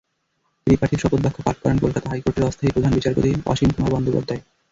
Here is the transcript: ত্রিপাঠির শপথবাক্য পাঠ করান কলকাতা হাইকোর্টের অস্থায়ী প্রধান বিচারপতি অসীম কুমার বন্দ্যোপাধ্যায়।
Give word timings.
ত্রিপাঠির 0.67 1.01
শপথবাক্য 1.01 1.39
পাঠ 1.43 1.55
করান 1.61 1.77
কলকাতা 1.79 2.07
হাইকোর্টের 2.09 2.47
অস্থায়ী 2.49 2.73
প্রধান 2.73 2.91
বিচারপতি 2.97 3.29
অসীম 3.45 3.69
কুমার 3.71 3.93
বন্দ্যোপাধ্যায়। 3.95 4.41